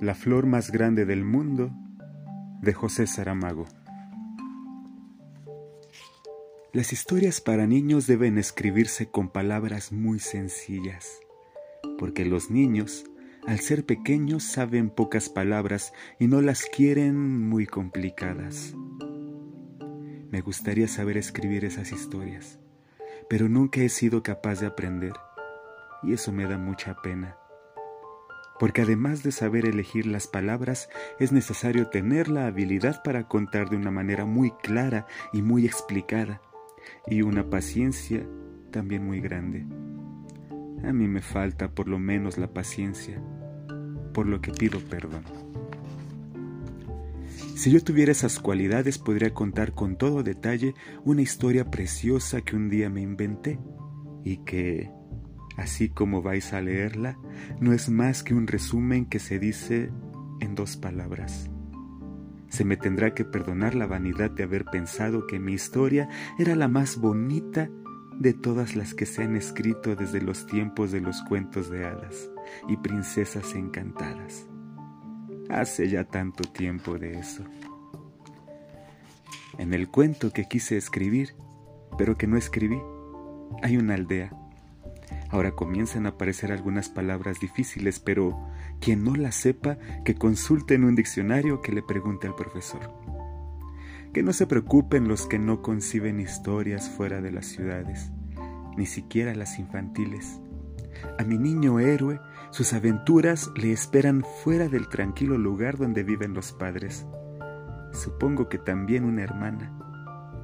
[0.00, 1.70] La flor más grande del mundo
[2.62, 3.66] de José Saramago.
[6.72, 11.20] Las historias para niños deben escribirse con palabras muy sencillas,
[11.98, 13.04] porque los niños,
[13.46, 18.74] al ser pequeños, saben pocas palabras y no las quieren muy complicadas.
[20.30, 22.58] Me gustaría saber escribir esas historias,
[23.28, 25.14] pero nunca he sido capaz de aprender,
[26.02, 27.36] y eso me da mucha pena
[28.60, 33.76] porque además de saber elegir las palabras, es necesario tener la habilidad para contar de
[33.76, 36.42] una manera muy clara y muy explicada,
[37.06, 38.26] y una paciencia
[38.70, 39.64] también muy grande.
[40.86, 43.22] A mí me falta por lo menos la paciencia,
[44.12, 45.24] por lo que pido perdón.
[47.56, 52.68] Si yo tuviera esas cualidades podría contar con todo detalle una historia preciosa que un
[52.68, 53.58] día me inventé
[54.22, 54.90] y que,
[55.60, 57.18] así como vais a leerla,
[57.60, 59.90] no es más que un resumen que se dice
[60.40, 61.50] en dos palabras.
[62.48, 66.66] Se me tendrá que perdonar la vanidad de haber pensado que mi historia era la
[66.66, 67.68] más bonita
[68.18, 72.30] de todas las que se han escrito desde los tiempos de los cuentos de hadas
[72.66, 74.48] y princesas encantadas.
[75.50, 77.44] Hace ya tanto tiempo de eso.
[79.58, 81.34] En el cuento que quise escribir,
[81.98, 82.80] pero que no escribí,
[83.62, 84.39] hay una aldea
[85.30, 88.36] Ahora comienzan a aparecer algunas palabras difíciles, pero
[88.80, 92.80] quien no las sepa, que consulte en un diccionario que le pregunte al profesor.
[94.12, 98.10] Que no se preocupen los que no conciben historias fuera de las ciudades,
[98.76, 100.40] ni siquiera las infantiles.
[101.18, 102.20] A mi niño héroe,
[102.50, 107.06] sus aventuras le esperan fuera del tranquilo lugar donde viven los padres.
[107.92, 109.72] Supongo que también una hermana,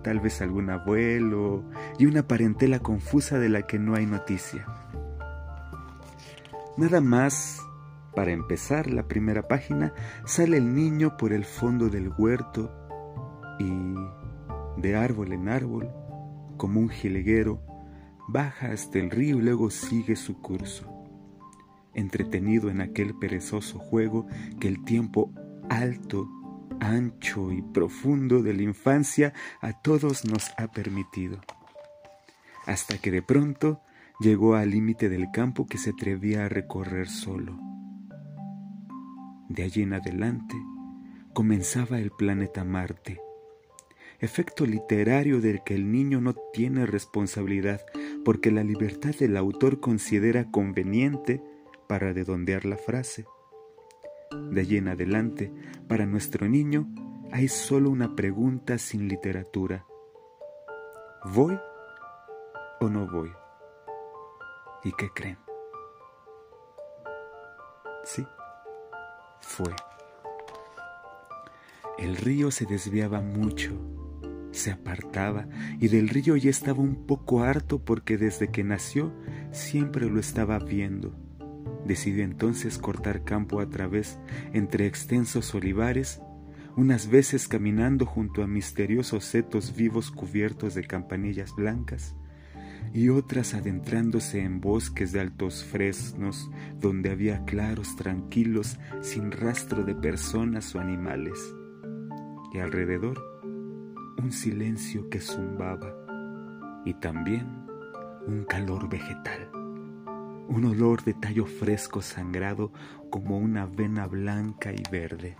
[0.07, 1.65] tal vez algún abuelo
[1.99, 4.65] y una parentela confusa de la que no hay noticia.
[6.77, 7.61] Nada más,
[8.15, 9.93] para empezar la primera página,
[10.25, 12.71] sale el niño por el fondo del huerto
[13.59, 13.95] y,
[14.81, 15.91] de árbol en árbol,
[16.57, 17.61] como un jilguero,
[18.29, 20.87] baja hasta el río y luego sigue su curso,
[21.95, 24.29] entretenido en aquel perezoso juego
[24.61, 25.33] que el tiempo
[25.69, 26.29] alto
[26.81, 31.41] ancho y profundo de la infancia a todos nos ha permitido.
[32.67, 33.81] Hasta que de pronto
[34.21, 37.59] llegó al límite del campo que se atrevía a recorrer solo.
[39.49, 40.57] De allí en adelante
[41.33, 43.21] comenzaba el planeta Marte,
[44.19, 47.83] efecto literario del que el niño no tiene responsabilidad
[48.25, 51.43] porque la libertad del autor considera conveniente
[51.87, 53.27] para redondear la frase.
[54.31, 55.53] De allí en adelante,
[55.89, 56.89] para nuestro niño,
[57.33, 59.87] hay solo una pregunta sin literatura.
[61.33, 61.59] ¿Voy
[62.81, 63.31] o no voy?
[64.85, 65.39] ¿Y qué creen?
[68.05, 68.27] Sí,
[69.41, 69.75] fue.
[71.99, 73.73] El río se desviaba mucho,
[74.51, 75.47] se apartaba
[75.81, 79.13] y del río ya estaba un poco harto porque desde que nació
[79.51, 81.26] siempre lo estaba viendo
[81.87, 84.19] Decidió entonces cortar campo a través
[84.53, 86.21] entre extensos olivares,
[86.77, 92.17] unas veces caminando junto a misteriosos setos vivos cubiertos de campanillas blancas,
[92.93, 99.95] y otras adentrándose en bosques de altos fresnos donde había claros tranquilos sin rastro de
[99.95, 101.39] personas o animales,
[102.53, 103.23] y alrededor
[104.19, 105.95] un silencio que zumbaba
[106.85, 107.47] y también
[108.27, 109.56] un calor vegetal
[110.49, 112.73] un olor de tallo fresco sangrado
[113.11, 115.37] como una vena blanca y verde.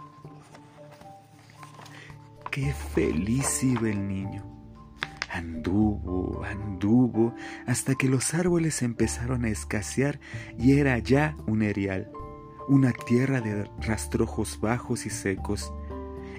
[2.51, 4.45] Qué feliz iba el niño.
[5.31, 7.35] Anduvo, anduvo,
[7.67, 10.19] hasta que los árboles empezaron a escasear
[10.59, 12.11] y era ya un erial,
[12.69, 15.73] una tierra de rastrojos bajos y secos,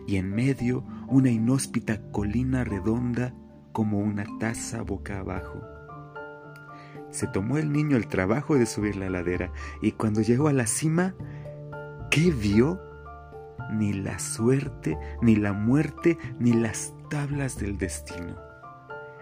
[0.07, 3.33] y en medio una inhóspita colina redonda
[3.71, 5.76] como una taza boca abajo
[7.11, 9.51] se tomó el niño el trabajo de subir la ladera
[9.81, 11.15] y cuando llegó a la cima,
[12.11, 12.81] ¿qué vio?
[13.71, 18.35] Ni la suerte, ni la muerte, ni las tablas del destino.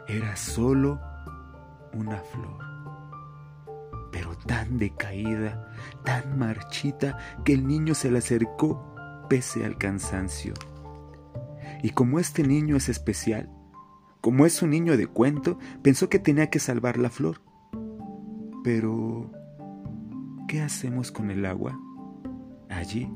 [0.07, 0.99] Era solo
[1.93, 2.59] una flor,
[4.11, 5.71] pero tan decaída,
[6.03, 8.93] tan marchita, que el niño se le acercó
[9.29, 10.53] pese al cansancio.
[11.81, 13.49] Y como este niño es especial,
[14.21, 17.44] como es un niño de cuento, pensó que tenía que salvar la flor
[18.65, 19.29] pero,
[20.47, 21.79] ¿qué hacemos con el agua?
[22.67, 23.07] Allí,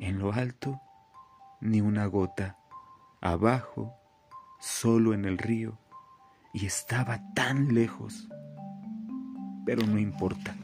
[0.00, 0.80] en lo alto,
[1.60, 2.56] ni una gota.
[3.20, 3.92] Abajo,
[4.58, 5.78] solo en el río.
[6.54, 8.30] Y estaba tan lejos.
[9.66, 10.56] Pero no importa.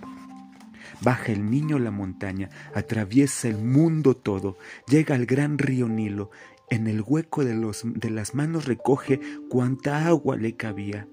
[1.03, 4.57] Baja el niño la montaña, atraviesa el mundo todo,
[4.89, 6.31] llega al gran río Nilo,
[6.71, 11.07] en el hueco de, los, de las manos recoge cuanta agua le cabía.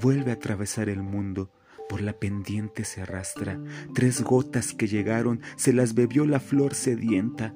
[0.00, 1.50] Vuelve a atravesar el mundo,
[1.88, 3.60] por la pendiente se arrastra,
[3.94, 7.54] tres gotas que llegaron, se las bebió la flor sedienta.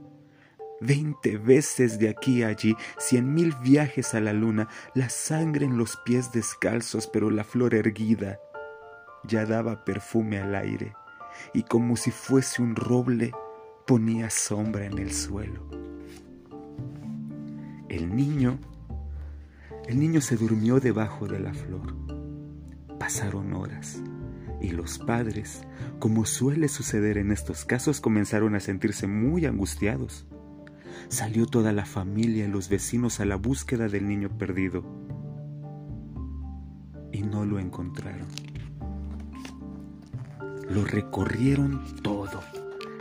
[0.80, 5.76] Veinte veces de aquí a allí, cien mil viajes a la luna, la sangre en
[5.76, 8.38] los pies descalzos, pero la flor erguida
[9.24, 10.94] ya daba perfume al aire,
[11.52, 13.32] y como si fuese un roble,
[13.86, 15.68] ponía sombra en el suelo.
[17.88, 18.58] El niño,
[19.86, 21.94] el niño se durmió debajo de la flor.
[22.98, 24.02] Pasaron horas
[24.60, 25.62] y los padres,
[25.98, 30.26] como suele suceder en estos casos, comenzaron a sentirse muy angustiados.
[31.08, 34.84] Salió toda la familia y los vecinos a la búsqueda del niño perdido
[37.12, 38.26] y no lo encontraron.
[40.68, 42.40] Lo recorrieron todo,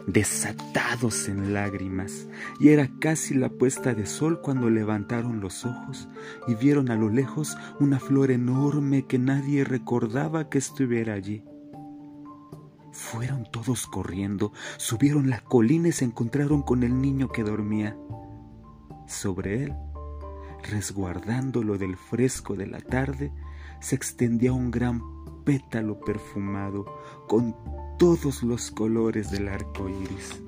[0.08, 2.28] desatados en lágrimas,
[2.60, 6.08] y era casi la puesta de sol cuando levantaron los ojos
[6.48, 11.44] y vieron a lo lejos una flor enorme que nadie recordaba que estuviera allí.
[12.92, 17.96] Fueron todos corriendo, subieron la colina y se encontraron con el niño que dormía.
[19.08, 19.74] Sobre él,
[20.70, 23.32] resguardándolo del fresco de la tarde,
[23.80, 25.02] se extendía un gran
[25.44, 26.86] pétalo perfumado
[27.28, 27.56] con
[27.98, 30.42] todos los colores del arco iris.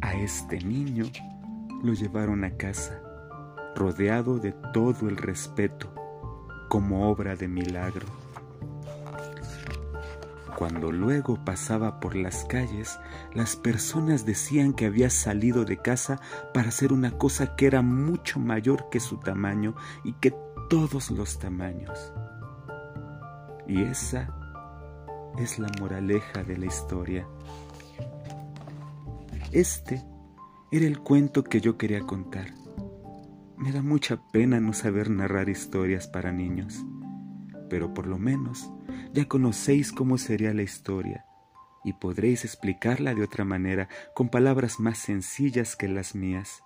[0.00, 1.06] A este niño
[1.82, 3.00] lo llevaron a casa,
[3.74, 5.92] rodeado de todo el respeto,
[6.68, 8.06] como obra de milagro.
[10.56, 13.00] Cuando luego pasaba por las calles,
[13.34, 16.20] las personas decían que había salido de casa
[16.52, 19.74] para hacer una cosa que era mucho mayor que su tamaño
[20.04, 20.32] y que
[20.70, 22.12] todos los tamaños.
[23.66, 24.32] Y esa
[25.38, 27.26] es la moraleja de la historia.
[29.50, 30.04] Este
[30.70, 32.54] era el cuento que yo quería contar.
[33.56, 36.84] Me da mucha pena no saber narrar historias para niños,
[37.68, 38.70] pero por lo menos
[39.12, 41.24] ya conocéis cómo sería la historia
[41.84, 46.62] y podréis explicarla de otra manera con palabras más sencillas que las mías.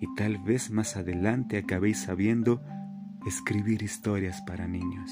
[0.00, 2.62] Y tal vez más adelante acabéis sabiendo
[3.26, 5.10] escribir historias para niños.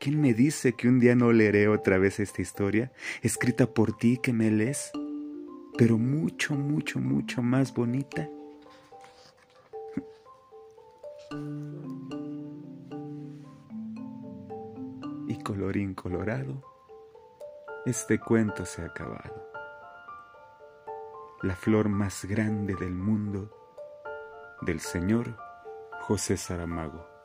[0.00, 2.92] ¿Quién me dice que un día no leeré otra vez esta historia,
[3.22, 4.90] escrita por ti que me lees,
[5.78, 8.28] pero mucho, mucho, mucho más bonita?
[15.66, 16.62] Colorín colorado,
[17.86, 19.50] este cuento se ha acabado.
[21.42, 23.50] La flor más grande del mundo
[24.62, 25.36] del señor
[26.02, 27.15] José Saramago.